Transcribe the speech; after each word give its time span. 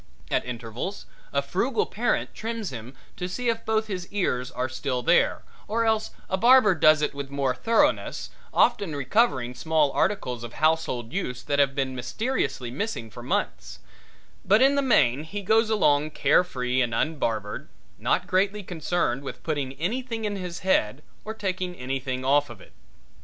At 0.31 0.43
intervals 0.45 1.05
a 1.31 1.43
frugal 1.43 1.85
parent 1.85 2.33
trims 2.33 2.71
him 2.71 2.95
to 3.17 3.29
see 3.29 3.49
if 3.49 3.63
both 3.67 3.85
his 3.85 4.11
ears 4.11 4.49
are 4.49 4.67
still 4.67 5.03
there, 5.03 5.43
or 5.67 5.85
else 5.85 6.09
a 6.27 6.37
barber 6.37 6.73
does 6.73 7.03
it 7.03 7.13
with 7.13 7.29
more 7.29 7.53
thoroughness, 7.53 8.31
often 8.51 8.95
recovering 8.95 9.53
small 9.53 9.91
articles 9.91 10.43
of 10.43 10.53
household 10.53 11.13
use 11.13 11.43
that 11.43 11.59
have 11.59 11.75
been 11.75 11.93
mysteriously 11.95 12.71
missing 12.71 13.11
for 13.11 13.21
months; 13.21 13.77
but 14.43 14.59
in 14.59 14.73
the 14.73 14.81
main 14.81 15.23
he 15.23 15.43
goes 15.43 15.69
along 15.69 16.09
carefree 16.09 16.81
and 16.81 16.95
unbarbered, 16.95 17.69
not 17.99 18.25
greatly 18.25 18.63
concerned 18.63 19.21
with 19.21 19.43
putting 19.43 19.73
anything 19.73 20.25
in 20.25 20.35
his 20.35 20.61
head 20.61 21.03
or 21.23 21.35
taking 21.35 21.75
anything 21.75 22.25
off 22.25 22.49
of 22.49 22.59
it. 22.59 22.73